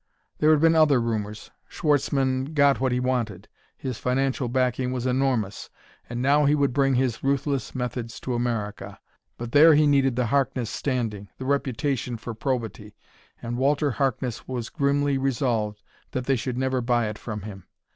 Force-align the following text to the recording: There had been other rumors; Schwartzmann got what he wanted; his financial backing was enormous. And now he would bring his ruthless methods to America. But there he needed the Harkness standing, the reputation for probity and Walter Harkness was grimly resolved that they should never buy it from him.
There 0.39 0.49
had 0.49 0.61
been 0.61 0.73
other 0.73 0.99
rumors; 0.99 1.51
Schwartzmann 1.69 2.55
got 2.55 2.79
what 2.79 2.91
he 2.91 2.99
wanted; 2.99 3.47
his 3.77 3.99
financial 3.99 4.47
backing 4.49 4.91
was 4.91 5.05
enormous. 5.05 5.69
And 6.09 6.23
now 6.23 6.45
he 6.45 6.55
would 6.55 6.73
bring 6.73 6.95
his 6.95 7.23
ruthless 7.23 7.75
methods 7.75 8.19
to 8.21 8.33
America. 8.33 8.99
But 9.37 9.51
there 9.51 9.75
he 9.75 9.85
needed 9.85 10.15
the 10.15 10.25
Harkness 10.25 10.71
standing, 10.71 11.29
the 11.37 11.45
reputation 11.45 12.17
for 12.17 12.33
probity 12.33 12.95
and 13.43 13.59
Walter 13.59 13.91
Harkness 13.91 14.47
was 14.47 14.69
grimly 14.69 15.19
resolved 15.19 15.83
that 16.13 16.25
they 16.25 16.35
should 16.35 16.57
never 16.57 16.81
buy 16.81 17.07
it 17.07 17.19
from 17.19 17.43
him. 17.43 17.67